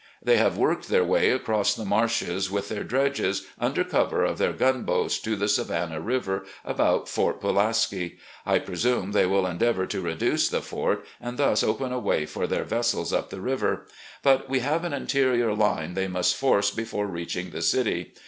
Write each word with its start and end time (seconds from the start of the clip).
They 0.23 0.37
have 0.37 0.57
worked 0.57 0.87
their 0.87 1.03
way 1.03 1.29
across 1.29 1.75
the 1.75 1.85
marshes, 1.85 2.49
with 2.49 2.69
their 2.69 2.83
dredges, 2.83 3.45
under 3.59 3.83
cover 3.83 4.23
of 4.25 4.39
their 4.39 4.51
gunboats, 4.51 5.19
to 5.19 5.35
the 5.35 5.47
Savannah 5.47 6.01
River, 6.01 6.43
about 6.65 7.05
Port 7.07 7.39
Pulaski. 7.39 8.17
I 8.43 8.57
presume 8.57 9.11
they 9.11 9.27
will 9.27 9.45
endeavour 9.45 9.85
to 9.85 10.01
reduce 10.01 10.49
the 10.49 10.61
fort 10.63 11.05
and 11.21 11.37
thus 11.37 11.61
open 11.61 11.91
a 11.93 11.99
way 11.99 12.25
for 12.25 12.47
their 12.47 12.63
vessels 12.63 13.13
up 13.13 13.29
the 13.29 13.41
river. 13.41 13.85
But 14.23 14.49
we 14.49 14.61
have 14.61 14.83
an 14.85 14.93
interior 14.93 15.53
line 15.53 15.93
they 15.93 16.07
must 16.07 16.35
force 16.35 16.71
before 16.71 17.05
reaching 17.05 17.51
the 17.51 17.61
city. 17.61 18.15